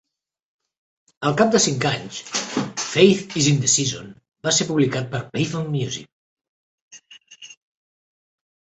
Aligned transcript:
Al 1.29 1.35
cap 1.41 1.51
de 1.55 1.61
cinc 1.65 1.85
anys, 1.89 2.21
"Faith 2.85 3.37
Is 3.43 3.51
in 3.53 3.61
Season" 3.75 4.09
va 4.49 4.57
ser 4.61 4.69
publicat 4.73 5.15
per 5.15 5.23
Pavement 5.39 5.71
Music. 5.79 7.07